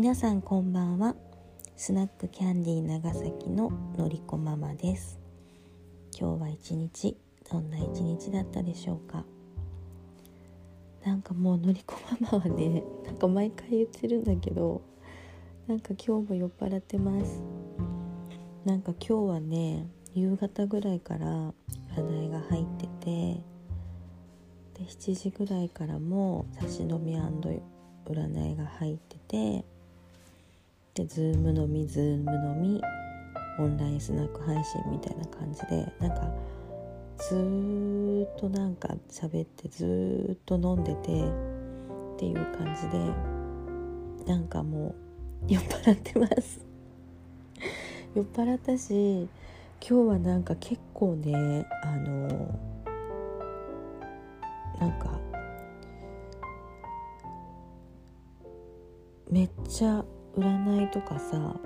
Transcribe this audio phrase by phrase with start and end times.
[0.00, 1.16] 皆さんこんばんは。
[1.74, 5.18] スナックキャンディー長崎ののりこママです。
[6.16, 7.16] 今日は一日
[7.50, 9.24] どんな一日だったでしょうか？
[11.04, 14.82] なんかもうのりこママはね なんか毎回言ってるんだけど
[15.66, 17.42] なんか今日も酔っ払ってます。
[18.64, 21.52] なんか今日はね夕方ぐらいから
[21.96, 23.42] 占いが入ってて
[24.74, 29.64] で7時ぐらいからも差し飲み占いが入ってて
[30.98, 32.82] でズーム飲みズーム飲み
[33.60, 36.28] オンラインスナック配信みたいな感じでなんか
[37.18, 42.88] ずっとなんか喋ってずっと飲んでてっていう感じ
[44.26, 46.66] でなんかもう酔っ払ってます。
[48.16, 49.28] 酔っ払ったし
[49.80, 52.26] 今日はなんか結構ねあの
[54.80, 55.16] なんか
[59.30, 60.04] めっちゃ
[60.38, 61.56] 占いとかさ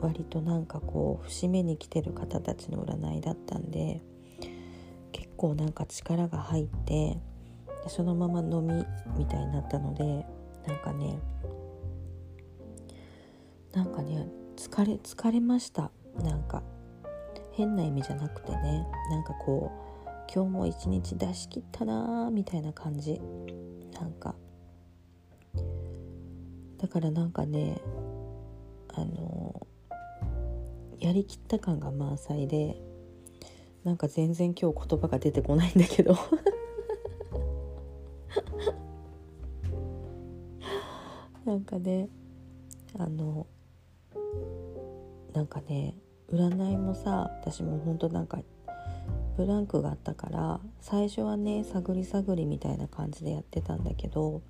[0.00, 4.02] 割となんかこう節目に来てる方たちの占いだったんで
[5.12, 7.18] 結構なんか力が入って
[7.88, 8.84] そのまま飲み
[9.16, 10.26] みたいになったので
[10.66, 11.18] なんかね
[13.72, 15.90] なんかね疲れ疲れました。
[16.22, 16.62] なんか
[17.52, 19.72] 変な意味じゃなくてねなんかこ
[20.06, 23.20] う今日も一日出し切ったなーみたいな感じ。
[23.94, 24.34] なんか
[26.82, 27.80] だからなんかね
[28.92, 29.66] あの
[30.98, 32.76] やりきった感が満載で
[33.84, 36.16] なんか全然今日言葉が出てこないんだけど。
[41.44, 42.08] なんかね
[42.96, 43.46] あの
[45.32, 45.96] なんかね
[46.30, 48.40] 占いもさ私もほんとなんか
[49.36, 54.40] ブランクがあったから最初はね探り探りみたいな感じでやってたんだけど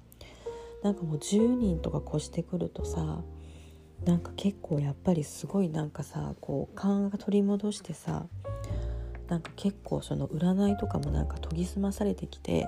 [0.82, 3.22] なんかもう10人とか越してくるとさ
[4.04, 8.26] なんか結構やっぱりすごいなんかさこう勘が取り戻してさ
[9.28, 12.66] なんか結構その占いとかもなんか研ぎ澄まされてきて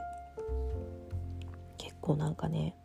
[1.77, 2.77] 結構なんかね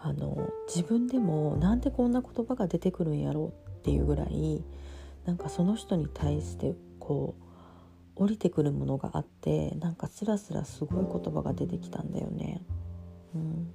[0.00, 4.62] あの自分でもなんでこんな言葉が出てくるんやろうっていうぐらい
[5.24, 7.42] なんかその人に対してこう
[8.14, 12.62] 降りてくるものがあってなんかスラスラすごい言葉が出てきたんだよね。
[13.34, 13.74] うん、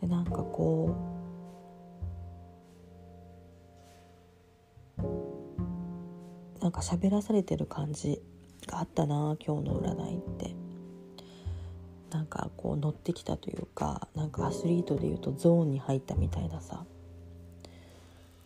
[0.00, 1.18] でなんかこう。
[6.60, 8.20] なんか喋らされてる感じ
[8.66, 10.54] があったな今日の占いって。
[12.10, 16.84] なんかこう乗ってきたというかなんかアスリートでいうとゾーンに入ったみたいなさ。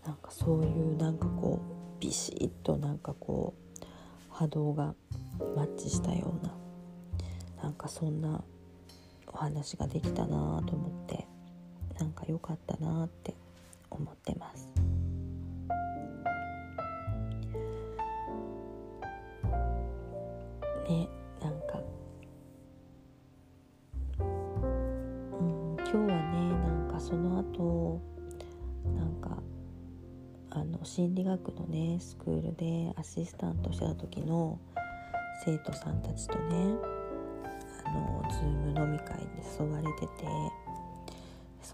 [0.04, 3.84] なんかそういうなんかこうビシッとなんかこう
[4.30, 4.94] 波動が
[5.54, 6.52] マッチしたような。
[7.62, 8.42] なんかそんな
[9.28, 11.31] お話ができたなと思って。
[11.98, 13.34] なんか良かったなって
[13.90, 14.68] 思ってます。
[20.88, 21.08] ね
[21.40, 21.80] なんか
[24.18, 28.00] うん今日はねなんかその後
[28.96, 29.42] なんか
[30.50, 34.58] あの心理学のねスクールでアシスタントしてた時の
[35.44, 36.74] 生徒さんたちとね
[37.84, 39.24] あのズーム飲み会に
[39.58, 40.26] 誘われてて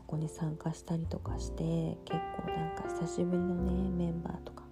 [0.09, 1.63] こに参加したりとかして
[2.07, 4.65] 結構なんか久しぶりのねメンバーとか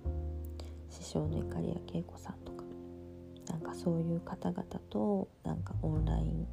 [0.89, 2.65] 師匠の碇谷恵子さんとか
[3.51, 6.47] なんかそういう方々となんかオンライン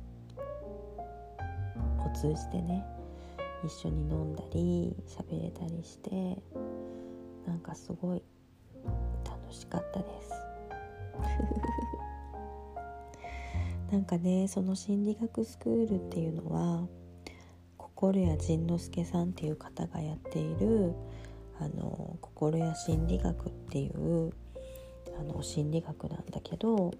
[2.05, 2.83] を通じてね
[3.65, 6.37] 一緒に飲んだり喋れたりして
[7.47, 8.21] なんかすごい
[9.23, 10.31] 楽しかったです。
[13.93, 16.85] なんかねその心理学スクールっていうのは
[17.95, 20.93] 心谷仁之助さんっていう方がやっている
[21.59, 24.33] あの心谷心理学っていう
[25.19, 26.91] あの心理学なんだけど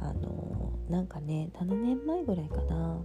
[0.00, 3.00] あのなんかね7年前ぐらいかな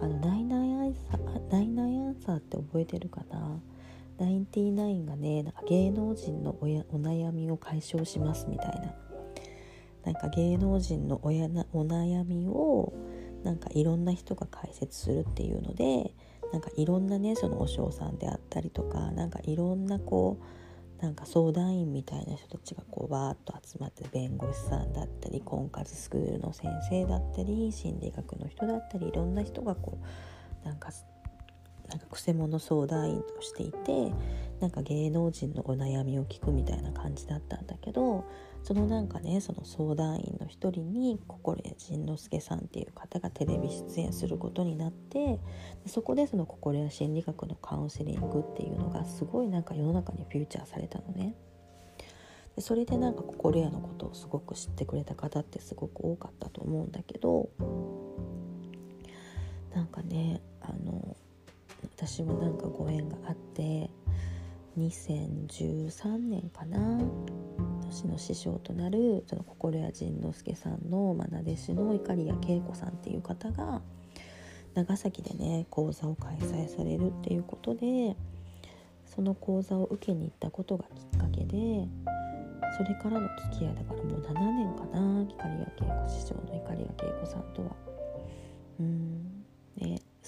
[0.00, 3.60] あのナイナイアンサーナイナイアンサーって覚えてるかな
[4.18, 8.94] ナインティナインがねなんか芸能人のおやお悩みを解消しますみたいな。
[10.04, 12.92] なんか芸能人のおやなお悩みを
[13.42, 16.14] なんかいろんな人が解説するっていうので
[16.52, 29.98] なんかいろんなねそのお嬢さんであったりとかなんかいろんなこうなんか相談員みたいな人たちがこうわーっと集まって弁護士さんだったり婚活スクールの先生だったり心理学の人だったりいろんな人がこ
[30.62, 30.90] うなんか
[31.90, 34.12] なんかくせ者相談員としていて
[34.60, 38.24] なんか芸能人のお悩みを聞くみたいな感じだったんだけど
[38.62, 45.40] そのなんかねその相談員の一人に心谷仁之助さんっていう方がテレビ出演することになって
[45.86, 51.34] そこでその心谷心理学のカウンセリングっていうのがすごいなんか世の中にフューチャーされたのね。
[52.56, 57.48] でそれでなんか心屋のことをすごく知ってくれた方ってすごく多かったと思うんだけど
[59.74, 61.09] なんかねあの
[61.82, 63.90] 私もなんかご縁があって
[64.78, 66.78] 2013年かな。
[67.82, 73.82] 私の師匠となるその心谷仁之助さんの愛弟子の碇谷恵子さんっていう方が
[74.74, 78.16] 長崎でね講座を開催されるっていうことで
[79.06, 81.88] その講座を受けに行ったことがきっかけで
[82.76, 85.24] それからの付き合いだからもう7年かな。
[85.24, 85.66] 碇谷恵
[86.06, 86.86] 子師匠の碇谷恵
[87.20, 87.70] 子さんとは。
[88.78, 89.09] うん。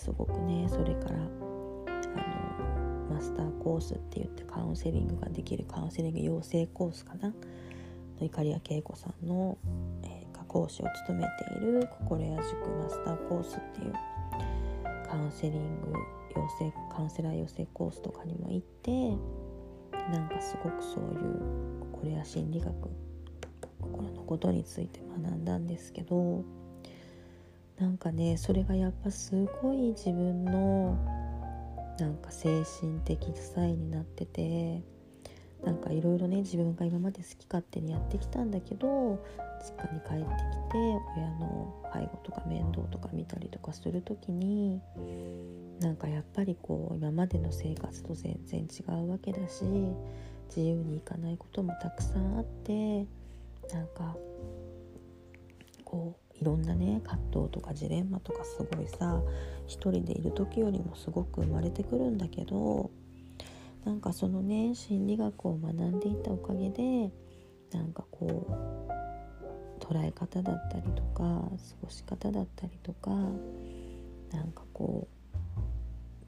[0.02, 7.28] すごくねそれからあのマスターコースって言ってカウンセリングができるカウンセリング養成コースかな？
[7.28, 7.34] の
[8.28, 9.56] 碇谷恵子さんの、
[10.02, 13.92] えー、講師を務めている心谷塾マスターコースっていう
[15.08, 15.92] カウンセリング
[16.36, 18.90] 養成カウンセラー養成コースとかにも行って
[20.10, 22.74] なんかすごくそういう心や心理学
[23.80, 26.44] 心のことについて学んだんですけど
[27.78, 30.96] なんかねそれがやっぱすごい自分の
[31.98, 34.82] なんか精神的支えになってて
[35.64, 39.24] なんかいろいろね自分が今まで好き勝手にやってきたんだけど
[39.60, 40.78] 実家に帰ってきて
[41.16, 44.80] 親の介護とか面倒とか見たりとかする時に
[45.80, 49.64] なんかやっぱりこう今までの生活と全然違うわけだし
[50.48, 53.06] 自由にいかないこともたくさんあって
[53.72, 54.16] なんか
[55.84, 59.22] こういろんなね葛藤とかジレンマとかすごいさ
[59.68, 62.90] 一人でいる時よりもすごく生まれてくるんだけど
[63.84, 67.12] なんかそのね心理学を学んでいたおかげで
[67.72, 71.50] なんかこう捉え方だったりとか過
[71.80, 75.36] ごし方だったりとかなんかこう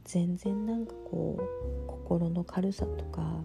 [0.04, 3.42] 全然なんかこう心の軽さとか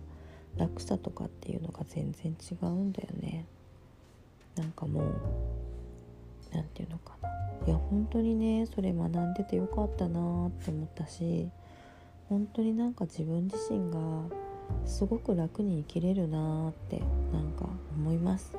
[0.56, 3.45] 楽さとかっていうのが全然違うんだよね。
[4.56, 5.16] なんかもう
[6.51, 7.30] 何て言うのかな。
[7.68, 11.50] いや本当にねそれ学んでてよかったなって思ったし
[12.30, 14.00] 本当になんか自分自身が
[14.86, 17.01] すごく楽に生きれるなって
[17.34, 17.68] なんか
[17.98, 18.54] 思います。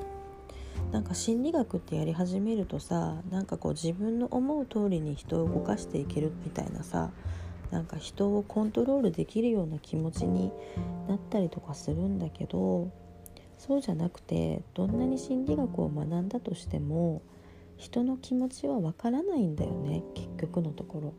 [0.93, 7.11] なんか心理学ってやり始めるとさなんかこう自分の思う通りに人を動かしていけるみたいなさ
[7.71, 10.51] なんか人をコントロールできるような気持ちに
[11.09, 12.91] なったりとかするんだけど
[13.59, 17.23] そうじゃなくてどんなに心理学を学んだとしても
[17.81, 21.13] 人の気持ちはわからないんだよね結局のところ。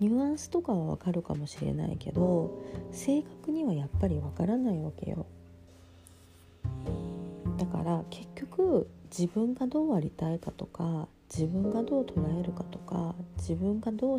[0.00, 2.62] ニュアンスとかはわかるかもしれないけど
[2.92, 5.26] 正確にはやっぱりわからないわけよ。
[7.58, 14.18] だから結局自分がどうありたいかとか自分がどう捉えるかとか自分がどう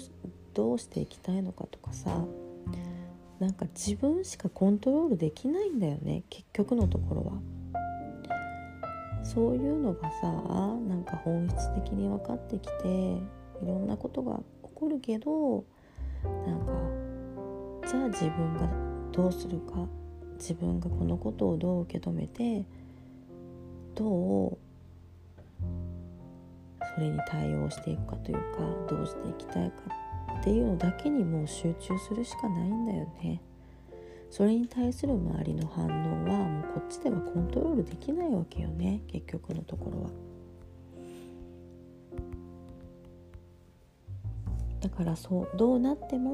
[0.54, 2.25] どうしていきたいのかとかさ
[3.40, 7.58] なんか自分しかコントロールできないんだよね結局のところは。
[9.24, 10.27] そういうのがさ
[10.88, 15.63] なんか本質的に分かってきていろんなことが起こるけど
[16.24, 18.69] なんかじゃあ自分が
[19.12, 19.88] どうするか
[20.38, 22.66] 自分がこのことをどう受け止めて
[23.95, 24.57] どう
[26.95, 28.42] それに対応していくかというか
[28.89, 29.75] どうしていきたいか
[30.39, 33.41] っていうのだけにもう集中するしかないんだよね。
[34.29, 35.89] それに対する周りの反応
[36.29, 39.01] はもうこっちではコントロールできないわけよね。
[39.07, 40.09] 結局のところは。
[44.81, 46.31] だからそうどうなっても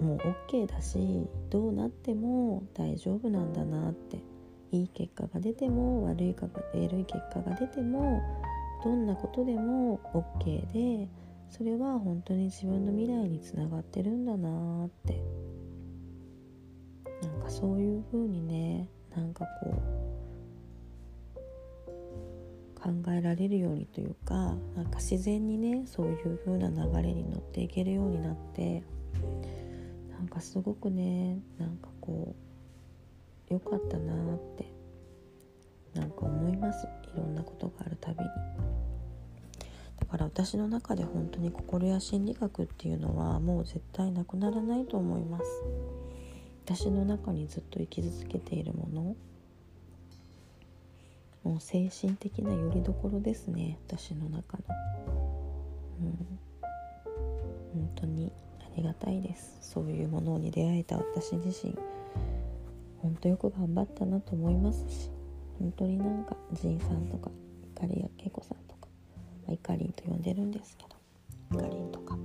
[0.00, 0.16] もう
[0.50, 4.36] OK だしどうなっても大丈夫なんだなって。
[4.72, 8.20] いい結果が出ても悪いか悪い結果が出ても
[8.84, 11.08] どんなことでも OK で
[11.50, 15.25] それは本当に自分の未来につながってるんだなって。
[17.46, 19.80] かそういう風にねなんかこう
[22.80, 24.34] 考えられるようにというか
[24.74, 28.82] なんか自然にねそういう風な流れに乗っていけるようになって
[30.10, 32.34] なんかすごくねなんかこ
[33.48, 34.66] う良かったなって
[35.94, 38.26] なんか思いますいろんなことがあるたびに。
[39.98, 45.44] だから私の中で本当に心や心理学っていうのはもう絶対なくならないと思います。
[46.68, 49.16] 私の中にずっと生き続けているもの。
[51.44, 53.78] もう精神的な拠り所ですね。
[53.86, 54.64] 私の中の。
[56.00, 56.38] うん。
[57.72, 59.58] 本当にありがたいです。
[59.60, 60.96] そういうものに出会えた。
[60.96, 61.78] 私自身。
[62.98, 65.08] 本当よく頑張ったなと思いますし。
[65.60, 67.30] 本当になんか仁さんとか
[67.62, 68.88] いかりやけいこさんとか、
[69.46, 70.84] まあ、いかりんと呼んでるんですけ
[71.52, 71.60] ど。
[71.60, 72.18] いかりんとか。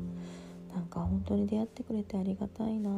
[0.73, 2.89] なんか本当に出会ってくれてありがたいな。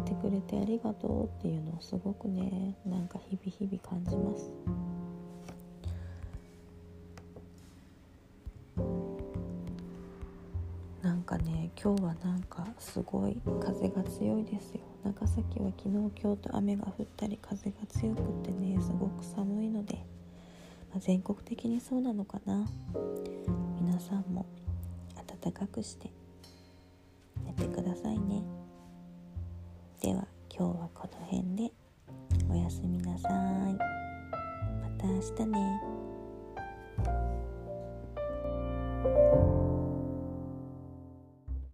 [0.00, 4.50] いてくれてありがとうっていうのをすごくねなんか日々日々感じます。
[11.02, 14.80] なんかね今日はなんかすごい風が強いですよ。
[15.04, 19.94] 長崎は昨日今日と雨が降ったり風が強くってねすごく寒いので、
[20.90, 22.68] まあ、全国的にそうなのかな。
[23.80, 24.46] 皆さんも
[25.42, 26.10] 暖かくして
[27.44, 28.59] 寝てくださいね。
[30.00, 31.72] では今日はこの辺で。
[32.50, 33.32] おやすみなさい。
[33.32, 35.89] また明日ね。